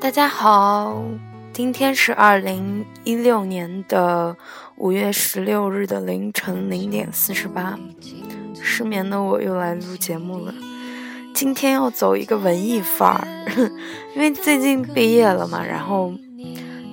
[0.00, 1.04] 大家好，
[1.52, 4.34] 今天是二零一六年的
[4.76, 7.78] 五月十六日的凌晨零点四十八，
[8.62, 10.54] 失眠的我又来录节目了。
[11.34, 13.28] 今天要走一个文艺范儿，
[14.16, 16.14] 因为最近毕业了嘛，然后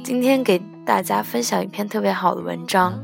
[0.04, 3.02] 今天给大家分享一篇特别好的文章，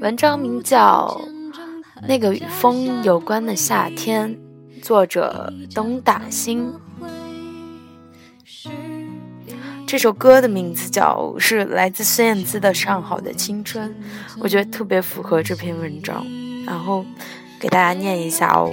[0.00, 1.16] 文章名叫
[2.08, 4.36] 《那个与风有关的夏天》，
[4.82, 6.72] 作者东大星。
[9.90, 13.90] 这首歌的名字叫是来自孙燕姿的《上好的青春》，
[14.38, 16.24] 我觉得特别符合这篇文章，
[16.64, 17.04] 然后
[17.58, 18.72] 给大家念一下哦。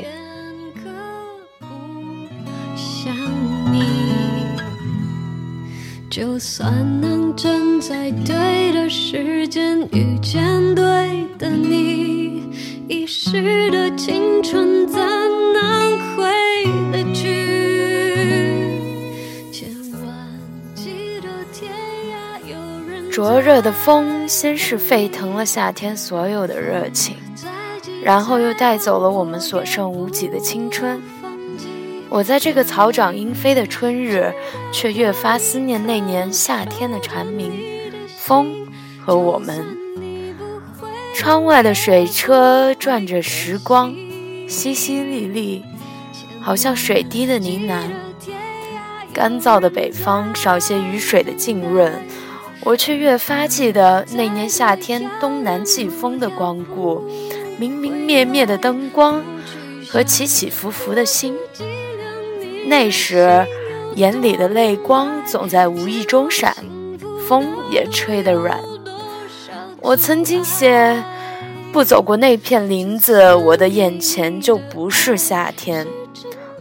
[6.07, 12.43] 就算能站在对的时间遇见对的你，
[12.87, 14.86] 遗失的青春
[23.17, 27.17] 灼热的风，先是沸腾了夏天所有的热情，
[28.03, 31.01] 然后又带走了我们所剩无几的青春。
[32.09, 34.31] 我在这个草长莺飞的春日，
[34.71, 37.51] 却越发思念那年夏天的蝉鸣、
[38.19, 38.53] 风
[39.03, 39.65] 和我们。
[41.15, 43.91] 窗外的水车转着时光，
[44.47, 45.63] 淅淅沥沥，
[46.39, 47.81] 好像水滴的呢喃。
[49.11, 51.91] 干燥的北方，少些雨水的浸润。
[52.67, 57.01] 我却越发记得那年夏天东南季风的光顾，
[57.57, 59.23] 明明灭灭的灯光
[59.89, 61.33] 和起起伏伏的心。
[62.65, 63.47] 那时
[63.95, 66.53] 眼里的泪光总在无意中闪，
[67.25, 68.59] 风也吹得软。
[69.79, 71.01] 我曾经写，
[71.71, 75.87] 不走过那片林子，我的眼前就不是夏天。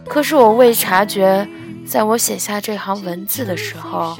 [0.07, 1.45] 可是我未察觉，
[1.85, 4.17] 在我写下这行文字的时候。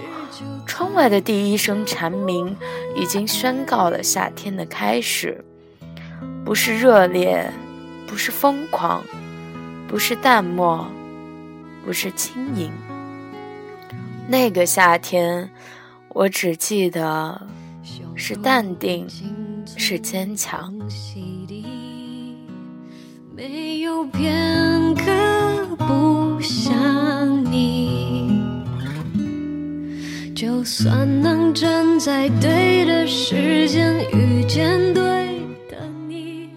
[0.67, 2.55] 窗外的第一声蝉鸣，
[2.95, 5.43] 已经宣告了夏天的开始。
[6.45, 7.49] 不是热烈，
[8.05, 9.03] 不是疯狂，
[9.87, 10.85] 不是淡漠，
[11.83, 12.71] 不是轻盈。
[14.27, 15.49] 那个夏天，
[16.09, 17.41] 我只记得
[18.15, 19.07] 是淡定，
[19.77, 20.73] 是坚强。
[23.35, 26.26] 没有片刻不
[30.67, 35.01] 算能站在对的时间遇见对
[35.69, 35.77] 的
[36.09, 36.49] 你，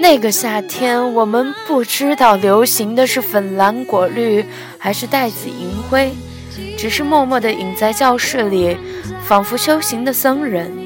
[0.00, 4.44] 那个夏天，我们不知道流行的是粉蓝果绿
[4.76, 6.12] 还是带紫银灰，
[6.76, 8.76] 只是默默地隐在教室里，
[9.22, 10.76] 仿佛修行的僧人，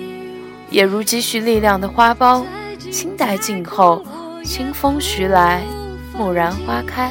[0.68, 2.44] 也如积蓄力量的花苞。
[2.92, 4.04] 清代静候，
[4.44, 5.62] 清风徐来，
[6.18, 7.10] 蓦然花开。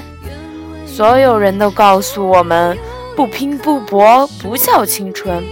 [0.85, 2.77] 所有人都告诉我们。
[3.19, 5.43] 不拼不搏不叫青春，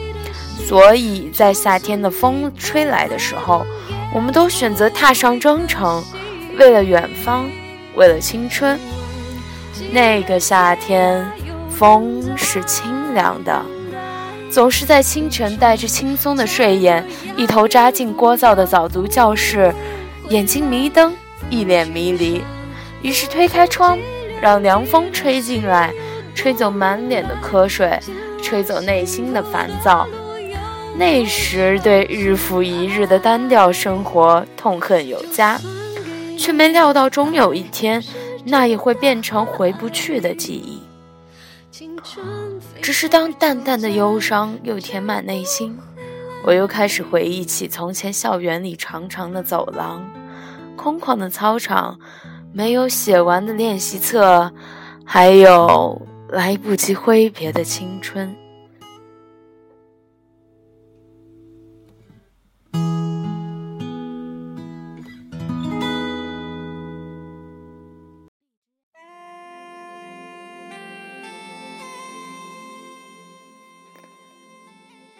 [0.66, 3.66] 所以在夏天的风吹来的时候，
[4.14, 6.02] 我们都选择踏上征程，
[6.58, 7.46] 为了远方，
[7.96, 8.80] 为了青春。
[9.92, 11.30] 那个夏天，
[11.70, 13.62] 风是清凉的，
[14.50, 17.06] 总是在清晨带着轻松的睡眼，
[17.36, 19.76] 一头扎进聒噪的早读教室，
[20.30, 21.14] 眼睛迷瞪，
[21.50, 22.42] 一脸迷离，
[23.02, 24.00] 于是推开窗，
[24.40, 25.94] 让凉风吹进来。
[26.38, 28.00] 吹走满脸的瞌睡，
[28.44, 30.08] 吹走内心的烦躁。
[30.96, 35.60] 那时对日复一日的单调生活痛恨有加，
[36.38, 38.04] 却没料到终有一天，
[38.46, 40.80] 那也会变成回不去的记忆。
[42.82, 45.76] 只是当淡淡的忧伤又填满内心，
[46.44, 50.08] 我又开始回忆起从前校园里长长的走廊、
[50.76, 52.00] 空旷的操场、
[52.54, 54.54] 没有写完的练习册，
[55.04, 56.00] 还有。
[56.30, 58.36] 来不及挥别的青春。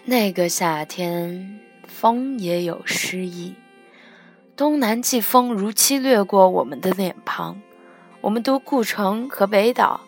[0.04, 3.56] 那个夏天，风也有诗意。
[4.56, 7.62] 东南季风如期掠过我们的脸庞，
[8.22, 10.07] 我们读顾城和北岛。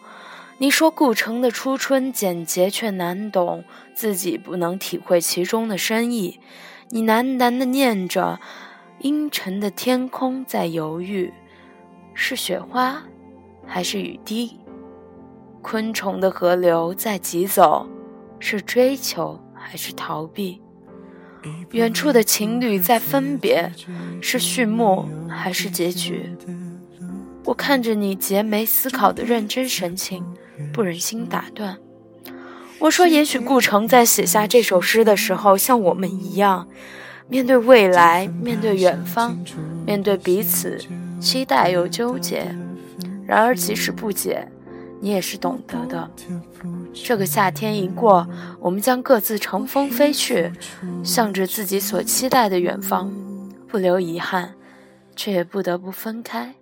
[0.61, 3.63] 你说顾城的初春简洁却难懂，
[3.95, 6.41] 自己不能体会其中的深意。
[6.89, 8.41] 你喃喃地念着，
[8.99, 11.33] 阴沉的天空在犹豫，
[12.13, 13.03] 是雪花
[13.65, 14.59] 还是雨滴？
[15.61, 17.87] 昆虫的河流在疾走，
[18.37, 20.61] 是追求还是逃避？
[21.71, 23.71] 远处的情侣在分别，
[24.21, 26.29] 是序幕还是结局？
[27.45, 30.25] 我看着你结眉思考的认真神情。
[30.73, 31.77] 不忍心打断，
[32.79, 36.67] 我说，也许顾城在写下这首诗的时候，像我们一样，
[37.27, 39.37] 面对未来，面对远方，
[39.85, 40.79] 面对彼此，
[41.19, 42.55] 期待又纠结。
[43.25, 44.47] 然而，即使不解，
[45.01, 46.09] 你也是懂得的。
[46.93, 48.27] 这个夏天一过，
[48.59, 50.51] 我们将各自乘风飞去，
[51.03, 53.13] 向着自己所期待的远方，
[53.67, 54.55] 不留遗憾，
[55.15, 56.55] 却也不得不分开。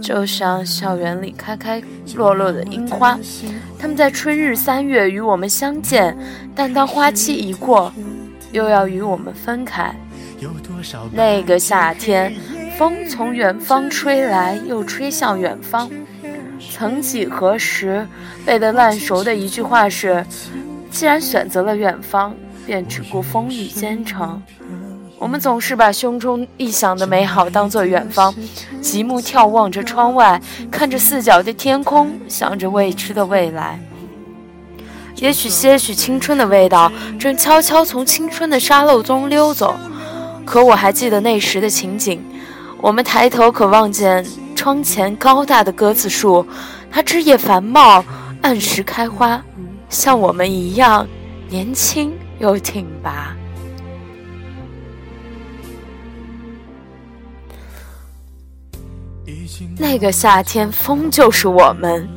[0.00, 1.82] 就像校园里开开
[2.14, 3.18] 落落的樱花，
[3.78, 6.16] 他们在春日三月与我们相见，
[6.54, 7.92] 但当花期一过，
[8.52, 9.94] 又要与我们分开。
[11.12, 12.34] 那个夏天，
[12.76, 15.90] 风从远方吹来，又吹向远方。
[16.72, 18.06] 曾几何时，
[18.46, 20.24] 背得烂熟的一句话是：
[20.90, 22.34] 既然选择了远方，
[22.66, 24.40] 便只顾风雨兼程。
[25.18, 28.32] 我们总是把胸中臆想的美好当作远方，
[28.80, 33.80] 极目眺望着窗外，看着四角的天空，想着未知的未来。
[35.16, 39.74] 也许些许青春的味道正悄悄从青春的沙漏中溜走，
[40.44, 42.24] 可我还记得那时的情景。
[42.80, 44.24] 我们抬头可望见
[44.54, 46.46] 窗前高大的鸽子树，
[46.92, 48.04] 它枝叶繁茂，
[48.40, 49.42] 按时开花，
[49.88, 51.04] 像我们一样
[51.48, 53.34] 年轻又挺拔。
[59.78, 62.08] 那个夏天，风就是我们。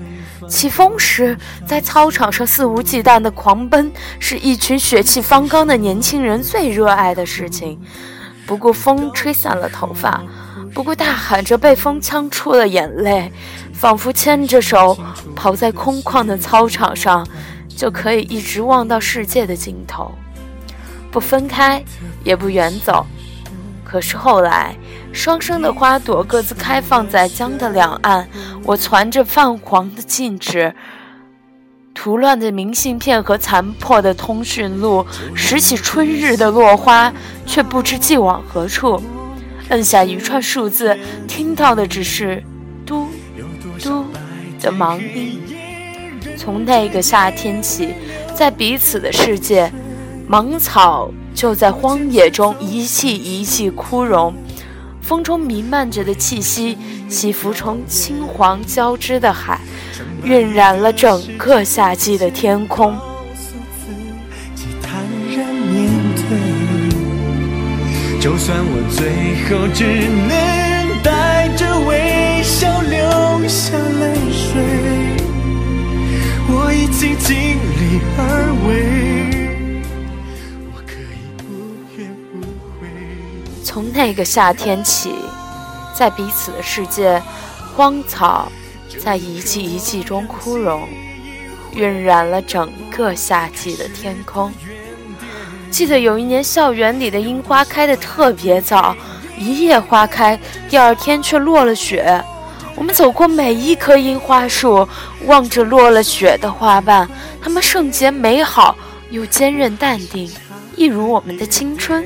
[0.48, 7.80] 起风时，在操场上肆无忌惮的狂奔，是一群血气方刚的年轻人最热爱的事情。
[8.45, 10.22] 不顾风吹散了头发，
[10.74, 13.31] 不顾大喊着被风呛出了眼泪，
[13.72, 14.98] 仿佛牵着手
[15.36, 17.25] 跑在空旷的操场上，
[17.69, 20.12] 就可以一直望到世界的尽头，
[21.12, 21.81] 不分开，
[22.25, 23.06] 也不远走。
[23.86, 24.75] 可是后来，
[25.13, 28.27] 双生的花朵各自开放在江的两岸。
[28.63, 30.73] 我攒着泛黄的信纸、
[31.93, 35.05] 涂乱的明信片和残破的通讯录，
[35.35, 37.13] 拾起春日的落花，
[37.45, 39.01] 却不知寄往何处。
[39.69, 40.97] 摁下一串数字，
[41.27, 42.43] 听到的只是
[42.85, 43.07] “嘟
[43.81, 44.05] 嘟”
[44.61, 45.41] 的忙音。
[46.37, 47.93] 从那个夏天起，
[48.35, 49.71] 在彼此的世界，
[50.27, 51.11] 芒草。
[51.33, 54.33] 就在荒野中一气一气枯荣，
[55.11, 56.77] 风中弥漫着的气息，
[57.09, 59.59] 起伏成青黄交织的海，
[60.23, 62.97] 晕染了整个夏季的天空。
[68.21, 69.09] 就算我最
[69.49, 69.83] 后只
[70.29, 73.31] 能带着微笑流
[83.71, 85.15] 从那个夏天起，
[85.94, 87.23] 在彼此的世界，
[87.73, 88.51] 荒草
[89.01, 90.85] 在一季一季中枯荣，
[91.75, 94.51] 晕染了整个夏季的天空。
[95.69, 98.94] 记得有一年，校园里的樱花开得特别早，
[99.38, 100.38] 一夜花开，
[100.69, 102.21] 第二天却落了雪。
[102.75, 104.85] 我们走过每一棵樱花树，
[105.27, 107.09] 望着落了雪的花瓣，
[107.41, 108.75] 它们圣洁美好
[109.12, 110.29] 又坚韧淡定，
[110.75, 112.06] 一如我们的青春。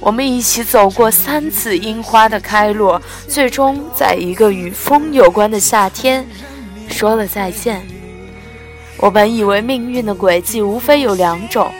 [0.00, 6.26] 我们一起走过三次樱花的开落，最终在一个与风有关的夏天
[6.88, 7.86] 说了再见。
[8.96, 11.70] 我本以为命运的轨迹无非有两种：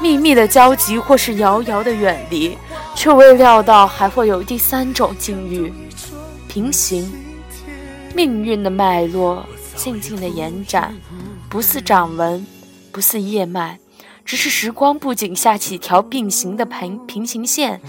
[0.00, 2.56] 秘密的交集，或是遥遥的远离，
[2.94, 5.72] 却未料到还会有第三种境遇——
[6.48, 7.10] 平行。
[8.14, 9.46] 命运的脉络
[9.76, 10.94] 静静的延展，
[11.48, 12.46] 不似掌纹，
[12.92, 13.78] 不似叶脉。
[14.30, 17.80] 只是时光不仅下起条并行的平平行线，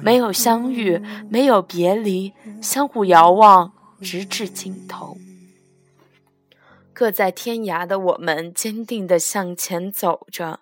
[0.00, 5.16] 没有相遇，没有别离，相互遥望，直至尽头。
[6.92, 10.60] 各在天涯的我们，坚定地向前走着，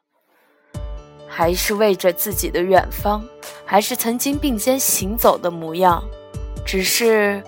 [1.28, 3.23] 还是为着自己的远方，
[3.66, 6.02] 还是曾经并肩行走的模样。
[6.64, 7.45] 只是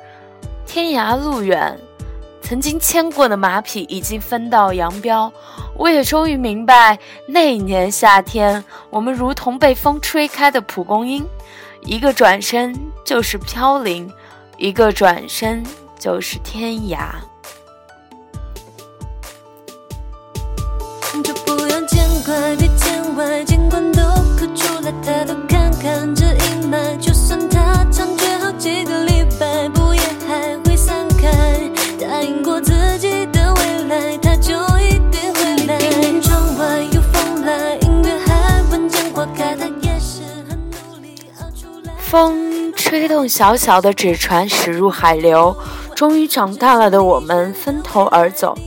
[0.66, 1.80] 天涯路远。
[2.48, 5.30] 曾经牵过的马匹已经分道扬镳，
[5.76, 11.22] 我也终于明白，那一年夏天，我们如同被风吹开的蒲公英，
[11.82, 12.74] 一个转身
[13.04, 14.10] 就是飘零，
[14.56, 15.62] 一个转身
[15.98, 17.10] 就是天涯。
[21.22, 24.00] 就不用见怪别见外，尽管都
[24.38, 27.12] 哭出来，抬头看看这阴霾，就
[32.18, 35.78] 答应过自己的未来，他就一定会来。
[36.20, 39.56] 窗外有风来，音乐还闻见花开，
[41.96, 45.56] 风吹动小小的纸船驶入海流，
[45.94, 48.58] 终于长大了的我们分头而走，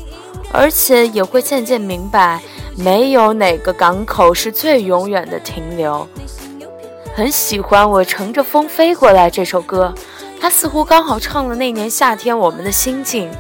[0.53, 2.39] 而且也会渐渐明白，
[2.77, 6.07] 没有哪个港口是最永远的停留。
[7.13, 9.93] 很喜欢《我乘着风飞过来》这首歌，
[10.41, 13.31] 它似乎刚好唱了那年夏天我们的心境。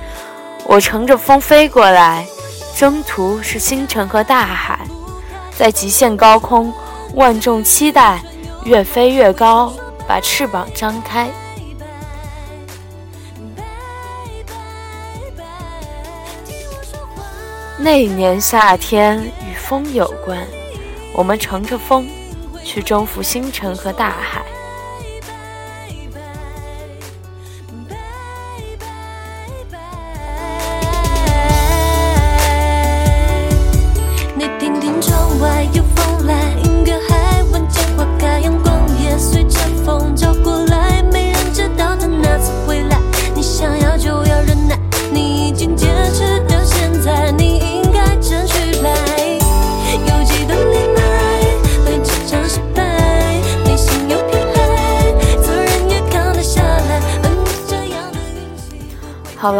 [0.65, 2.27] 我乘着风飞过来，
[2.77, 4.85] 征途是星辰和大海，
[5.57, 6.71] 在极限高空，
[7.15, 8.21] 万众期待，
[8.65, 9.73] 越飞越高，
[10.07, 11.27] 把翅膀张开。
[17.79, 20.37] 那年夏天与风有关，
[21.15, 22.07] 我们乘着风。
[22.63, 24.43] 去征服星辰和大海。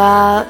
[0.01, 0.43] 啊，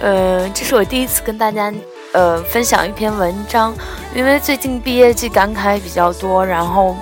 [0.00, 1.70] 呃，这是我第一次跟大家
[2.12, 3.74] 呃分享一篇文章，
[4.14, 6.96] 因为最近毕业季感慨比较多，然后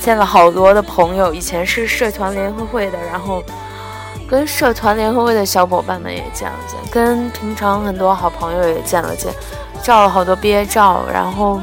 [0.00, 3.44] 见了好多的朋友，以前是社团联合会的，然后
[4.28, 9.32] 跟社团联合会的小伙伴们也见了见，跟平常很多好朋友也见了见，
[9.84, 11.60] 照了好多毕业照，然后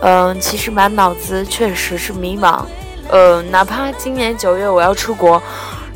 [0.00, 2.60] 嗯，其实满脑子确实是迷茫，
[3.08, 5.42] 呃，哪怕今年九月我要出国。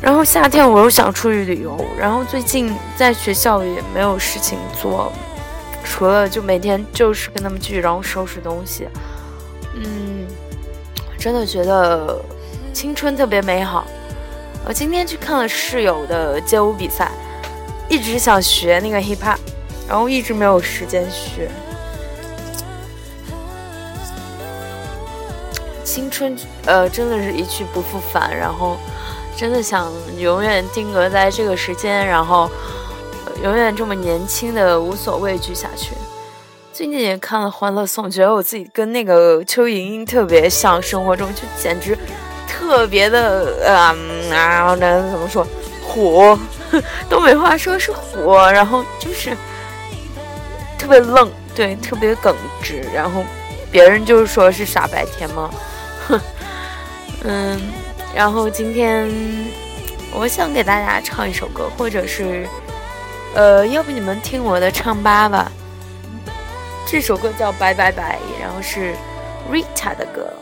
[0.01, 5.11] 然后夏天我又想出去旅游，然后最近在学校也没有事情做，
[5.83, 8.87] 除了就每天就是跟他们聚，然后收拾东西。
[9.75, 10.25] 嗯，
[11.17, 12.17] 真的觉得
[12.73, 13.85] 青春特别美好。
[14.65, 17.11] 我今天去看了室友的街舞比赛，
[17.89, 19.37] 一直想学那个 hip hop，
[19.87, 21.51] 然后一直没有时间学。
[25.83, 28.77] 青春，呃，真的是一去不复返，然后。
[29.39, 32.51] 真的想永远定格在这个时间，然后
[33.41, 35.91] 永远这么年轻的无所畏惧下去。
[36.73, 41.97] 最近也看了《欢乐颂》，觉得我自己跟那个邱莹莹特别像，生活中就简直
[42.49, 43.95] 特别的啊
[44.35, 45.47] 啊，那怎么说
[45.81, 46.37] 火？
[47.09, 49.29] 东北话说是火，然后就是
[50.77, 53.23] 特别愣，对，特别耿直，然后
[53.71, 55.49] 别人就是说是傻白甜嘛，
[56.09, 56.19] 哼，
[57.23, 57.61] 嗯。
[58.15, 59.07] 然后今天
[60.13, 62.47] 我想给大家唱一首歌，或者是，
[63.35, 65.51] 呃，要不你们听我的唱吧吧。
[66.87, 68.95] 这首歌叫《拜拜拜》，然后是
[69.49, 70.33] Rita 的歌。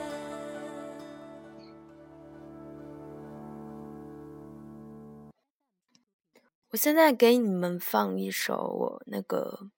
[6.71, 9.69] 我现在给你们放一首我那个，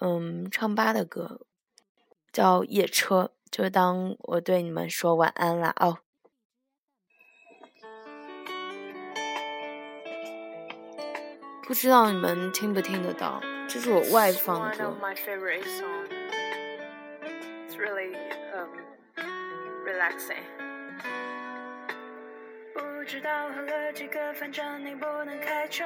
[0.00, 1.40] 嗯，唱吧的歌，
[2.32, 5.98] 叫《夜车》，就当我对你们说晚安了哦。
[11.66, 13.42] 不知道你们听不听得到？
[13.68, 14.94] 这是我外放的歌。
[22.72, 25.84] 不知道喝了几个，反正你不能开车。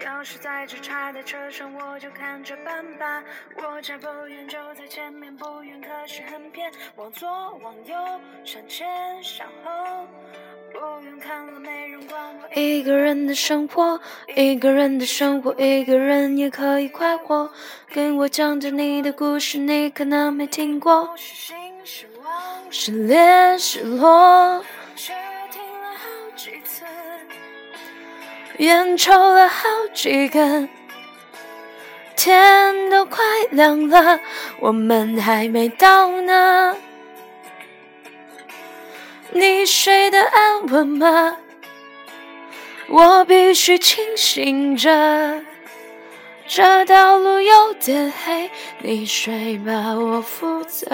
[0.00, 3.22] 钥匙在这插在车上，我就看着办吧。
[3.56, 6.72] 我家不远，就在前面，不远可是很偏。
[6.96, 7.28] 往左，
[7.62, 7.96] 往右，
[8.44, 10.06] 向前，向后。
[12.54, 14.00] 一个人的生活，
[14.34, 17.50] 一个人的生活，一个人也可以快活。
[17.92, 21.10] 跟我讲着你的故事，你可能没听过。
[22.70, 24.64] 失恋失落，
[28.58, 30.68] 烟抽了好几根，
[32.16, 34.20] 天都快亮了，
[34.60, 36.76] 我们还没到呢。
[39.32, 41.36] 你睡得安稳吗？
[42.88, 45.40] 我必须清醒着。
[46.48, 50.88] 这道路有点黑，你睡吧，我负责。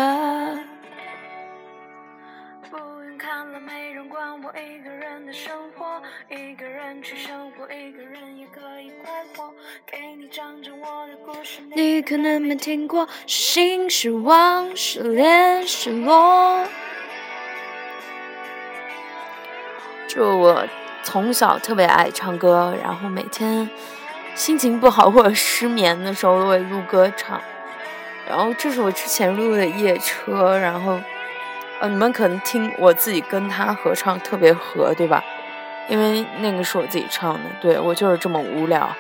[2.71, 9.50] 不用看了，没人管我一个人的生活，一个人去生活，一个人也可以快活。
[9.90, 16.62] 给你讲讲我的故事，你可能没听过，是心，是忘，失恋，失落。
[20.16, 20.64] 就我
[21.02, 23.68] 从小特别爱唱歌，然后每天
[24.35, 27.38] 心情不好或者失眠的时候都会录歌唱。
[28.26, 30.99] 然后这是我之前录的《夜车》，然后
[31.80, 35.23] 呃，你们可能听我自己跟他合唱特别合，对吧？
[35.87, 38.90] 因为那个是我自己唱的，对我就是这么无聊。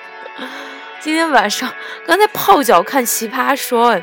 [1.00, 1.72] 今天晚上
[2.06, 3.94] 刚才泡脚看《奇葩说》，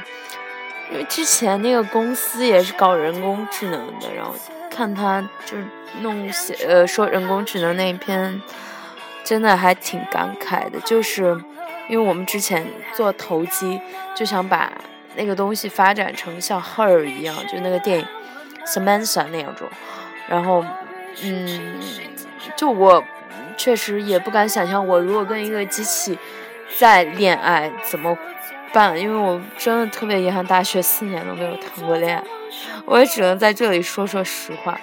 [0.92, 4.34] 因为之前那个公司也是搞人工智能的，然后
[4.76, 5.66] 看他就是
[6.02, 8.42] 弄写呃说人工智能那一篇，
[9.24, 10.80] 真的还挺感慨的。
[10.82, 11.40] 就是
[11.88, 13.80] 因为我们之前做投机，
[14.16, 14.72] 就想把
[15.16, 18.06] 那个东西发展成像《Her》一样，就那个电影
[18.68, 19.68] 《Samantha》那样种，
[20.28, 20.66] 然后
[21.22, 21.80] 嗯，
[22.56, 23.04] 就我
[23.56, 26.18] 确实也不敢想象，我如果跟一个机器
[26.78, 28.18] 在恋爱怎么。
[28.74, 32.24] 办，因为我真的特别遗憾，大学四年都没有谈过恋爱，
[32.86, 34.78] 我也只能在这里说说实话。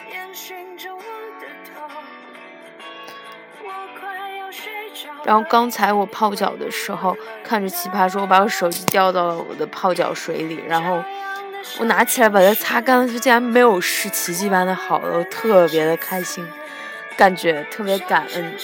[5.23, 11.03] 然后刚才我泡脚的时候，看着奇葩说，我把我手机掉到了我的泡脚水里，然后
[11.79, 16.47] 我拿起来把它擦干了，就竟然没有事，奇迹般的好了，我特别的开心，
[17.17, 18.55] 感觉特别感恩。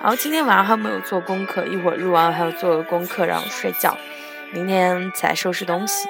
[0.00, 3.96] 然后今天晚上还没有做功课，一会儿录完还要做个功课，然后睡觉。
[4.52, 6.08] 明天才收拾东西。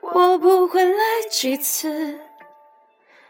[0.00, 2.20] 我不会来几次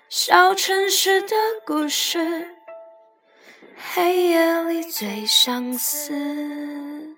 [0.09, 2.57] 小城市的故事，
[3.95, 7.17] 黑夜里最相似。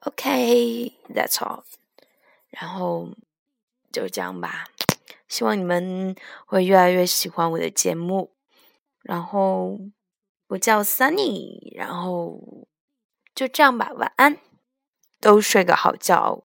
[0.00, 1.62] OK，that's all。
[2.50, 3.08] 然后
[3.90, 4.66] 就这样吧，
[5.28, 8.34] 希望你们会越来越喜欢我的节目。
[9.02, 9.78] 然后
[10.48, 12.68] 我叫 Sunny，然后。
[13.34, 14.38] 就这样吧，晚安，
[15.20, 16.44] 都睡个好觉。